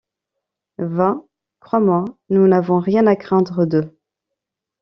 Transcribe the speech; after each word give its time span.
Va, 0.79 1.21
crois-moi, 1.59 2.05
nous 2.29 2.47
n’avons 2.47 2.79
rien 2.79 3.05
à 3.05 3.15
craindre 3.15 3.67
d’eux! 3.67 3.95